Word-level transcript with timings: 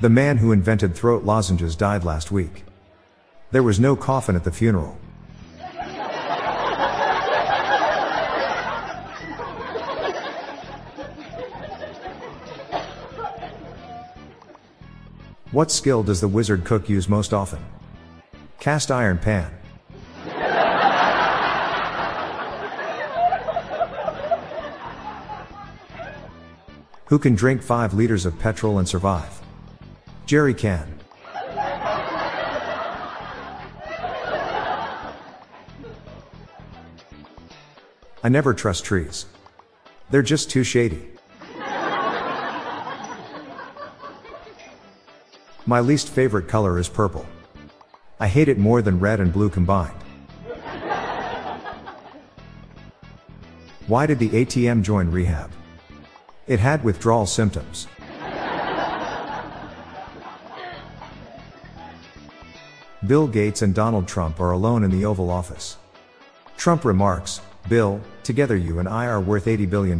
The 0.00 0.08
man 0.08 0.38
who 0.38 0.50
invented 0.50 0.94
throat 0.94 1.24
lozenges 1.24 1.76
died 1.76 2.04
last 2.04 2.32
week. 2.32 2.64
There 3.50 3.62
was 3.62 3.78
no 3.78 3.94
coffin 3.94 4.34
at 4.34 4.44
the 4.44 4.50
funeral. 4.50 4.96
What 15.52 15.70
skill 15.70 16.02
does 16.02 16.22
the 16.22 16.28
wizard 16.28 16.64
cook 16.64 16.88
use 16.88 17.06
most 17.06 17.34
often? 17.34 17.62
Cast 18.58 18.90
iron 18.90 19.18
pan. 19.18 19.52
Who 27.06 27.18
can 27.18 27.34
drink 27.34 27.60
5 27.60 27.92
liters 27.92 28.24
of 28.24 28.38
petrol 28.38 28.78
and 28.78 28.88
survive? 28.88 29.42
Jerry 30.30 30.54
can. 30.54 30.86
I 38.22 38.28
never 38.28 38.54
trust 38.54 38.84
trees. 38.84 39.26
They're 40.08 40.22
just 40.22 40.48
too 40.48 40.62
shady. 40.62 41.02
My 45.66 45.80
least 45.80 46.10
favorite 46.10 46.46
color 46.46 46.78
is 46.78 46.88
purple. 46.88 47.26
I 48.20 48.28
hate 48.28 48.46
it 48.46 48.56
more 48.56 48.82
than 48.82 49.00
red 49.00 49.18
and 49.18 49.32
blue 49.32 49.50
combined. 49.50 50.00
Why 53.88 54.06
did 54.06 54.20
the 54.20 54.28
ATM 54.28 54.82
join 54.82 55.10
rehab? 55.10 55.50
It 56.46 56.60
had 56.60 56.84
withdrawal 56.84 57.26
symptoms. 57.26 57.88
Bill 63.06 63.26
Gates 63.26 63.62
and 63.62 63.74
Donald 63.74 64.06
Trump 64.06 64.40
are 64.40 64.50
alone 64.50 64.84
in 64.84 64.90
the 64.90 65.06
Oval 65.06 65.30
Office. 65.30 65.78
Trump 66.58 66.84
remarks, 66.84 67.40
Bill, 67.66 67.98
together 68.22 68.54
you 68.54 68.78
and 68.78 68.86
I 68.86 69.06
are 69.06 69.20
worth 69.20 69.46
$80 69.46 69.70
billion. 69.70 69.98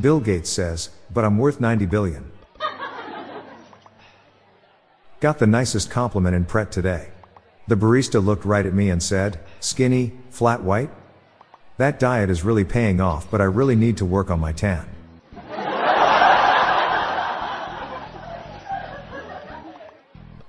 Bill 0.00 0.18
Gates 0.18 0.48
says, 0.48 0.88
but 1.12 1.22
I'm 1.22 1.36
worth 1.36 1.60
90 1.60 1.84
billion. 1.84 2.32
Got 5.20 5.38
the 5.38 5.46
nicest 5.46 5.90
compliment 5.90 6.34
in 6.34 6.46
Pret 6.46 6.72
today. 6.72 7.10
The 7.68 7.76
barista 7.76 8.24
looked 8.24 8.46
right 8.46 8.64
at 8.64 8.72
me 8.72 8.88
and 8.88 9.02
said, 9.02 9.38
skinny, 9.60 10.12
flat 10.30 10.62
white? 10.62 10.90
That 11.76 12.00
diet 12.00 12.30
is 12.30 12.42
really 12.42 12.64
paying 12.64 13.02
off, 13.02 13.30
but 13.30 13.42
I 13.42 13.44
really 13.44 13.76
need 13.76 13.98
to 13.98 14.06
work 14.06 14.30
on 14.30 14.40
my 14.40 14.52
tan. 14.52 14.88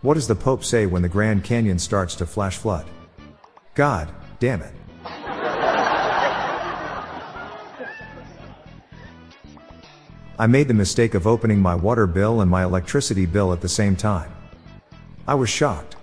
What 0.03 0.15
does 0.15 0.27
the 0.27 0.35
Pope 0.35 0.65
say 0.65 0.85
when 0.85 1.01
the 1.01 1.07
Grand 1.07 1.45
Canyon 1.45 1.79
starts 1.79 2.13
to 2.15 2.25
flash 2.25 2.57
flood? 2.57 2.85
God, 3.73 4.11
damn 4.37 4.61
it. 4.61 4.73
I 10.37 10.45
made 10.45 10.67
the 10.67 10.73
mistake 10.73 11.13
of 11.13 11.25
opening 11.25 11.61
my 11.61 11.73
water 11.73 12.05
bill 12.05 12.41
and 12.41 12.51
my 12.51 12.65
electricity 12.65 13.25
bill 13.25 13.53
at 13.53 13.61
the 13.61 13.69
same 13.69 13.95
time. 13.95 14.29
I 15.25 15.35
was 15.35 15.49
shocked. 15.49 15.95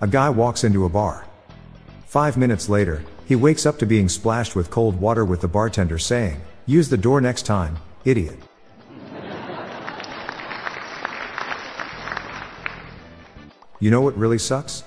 A 0.00 0.08
guy 0.10 0.30
walks 0.30 0.64
into 0.64 0.84
a 0.84 0.88
bar. 0.88 1.28
Five 2.06 2.36
minutes 2.36 2.68
later, 2.68 3.04
he 3.24 3.36
wakes 3.36 3.66
up 3.66 3.78
to 3.78 3.86
being 3.86 4.08
splashed 4.08 4.56
with 4.56 4.68
cold 4.68 5.00
water 5.00 5.24
with 5.24 5.42
the 5.42 5.48
bartender 5.48 5.96
saying, 5.96 6.40
Use 6.66 6.88
the 6.88 6.96
door 6.96 7.20
next 7.20 7.42
time, 7.42 7.76
idiot. 8.04 8.38
You 13.80 13.90
know 13.90 14.00
what 14.00 14.16
really 14.16 14.38
sucks? 14.38 14.84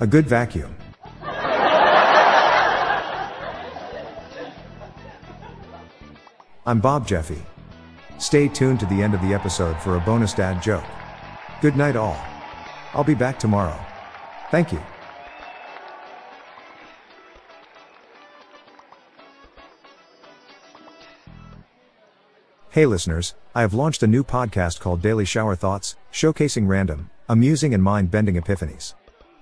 A 0.00 0.06
good 0.06 0.26
vacuum. 0.26 0.76
I'm 6.66 6.78
Bob 6.80 7.06
Jeffy. 7.06 7.42
Stay 8.18 8.48
tuned 8.48 8.78
to 8.80 8.86
the 8.86 9.02
end 9.02 9.14
of 9.14 9.22
the 9.22 9.32
episode 9.32 9.80
for 9.80 9.96
a 9.96 10.00
bonus 10.00 10.34
dad 10.34 10.62
joke. 10.62 10.84
Good 11.62 11.76
night, 11.76 11.96
all. 11.96 12.22
I'll 12.92 13.02
be 13.02 13.14
back 13.14 13.38
tomorrow. 13.38 13.78
Thank 14.50 14.72
you. 14.72 14.80
Hey 22.72 22.86
listeners, 22.86 23.34
I 23.54 23.60
have 23.60 23.74
launched 23.74 24.02
a 24.02 24.06
new 24.06 24.24
podcast 24.24 24.80
called 24.80 25.02
Daily 25.02 25.26
Shower 25.26 25.54
Thoughts, 25.54 25.96
showcasing 26.10 26.66
random, 26.66 27.10
amusing 27.28 27.74
and 27.74 27.82
mind-bending 27.82 28.40
epiphanies. 28.40 28.94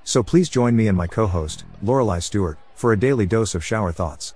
So 0.02 0.20
please 0.20 0.48
join 0.48 0.74
me 0.74 0.88
and 0.88 0.98
my 0.98 1.06
co-host, 1.06 1.62
Lorelai 1.84 2.20
Stewart, 2.24 2.58
for 2.74 2.92
a 2.92 2.98
daily 2.98 3.26
dose 3.26 3.54
of 3.54 3.64
shower 3.64 3.92
thoughts. 3.92 4.34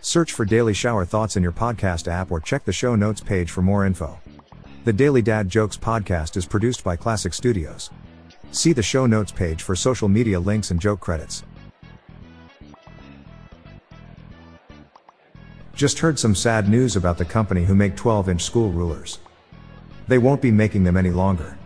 Search 0.00 0.30
for 0.30 0.44
Daily 0.44 0.72
Shower 0.72 1.04
Thoughts 1.04 1.36
in 1.36 1.42
your 1.42 1.50
podcast 1.50 2.06
app 2.06 2.30
or 2.30 2.38
check 2.38 2.64
the 2.64 2.72
show 2.72 2.94
notes 2.94 3.20
page 3.20 3.50
for 3.50 3.62
more 3.62 3.84
info. 3.84 4.20
The 4.84 4.92
Daily 4.92 5.20
Dad 5.20 5.48
Jokes 5.48 5.76
podcast 5.76 6.36
is 6.36 6.46
produced 6.46 6.84
by 6.84 6.94
Classic 6.94 7.34
Studios. 7.34 7.90
See 8.52 8.72
the 8.72 8.84
show 8.84 9.06
notes 9.06 9.32
page 9.32 9.64
for 9.64 9.74
social 9.74 10.08
media 10.08 10.38
links 10.38 10.70
and 10.70 10.80
joke 10.80 11.00
credits. 11.00 11.42
Just 15.78 16.00
heard 16.00 16.18
some 16.18 16.34
sad 16.34 16.68
news 16.68 16.96
about 16.96 17.18
the 17.18 17.24
company 17.24 17.64
who 17.64 17.72
make 17.76 17.94
12 17.94 18.30
inch 18.30 18.42
school 18.42 18.72
rulers. 18.72 19.20
They 20.08 20.18
won't 20.18 20.42
be 20.42 20.50
making 20.50 20.82
them 20.82 20.96
any 20.96 21.12
longer. 21.12 21.56